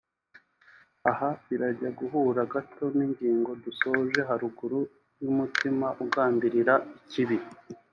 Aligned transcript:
Aha 1.11 1.29
birajya 1.47 1.89
guhura 1.99 2.41
gato 2.53 2.83
n’ingingo 2.97 3.51
dusoje 3.63 4.19
haruguru 4.29 4.79
y’umutima 5.23 5.87
ugambirira 6.03 6.73
ikibi 6.99 7.37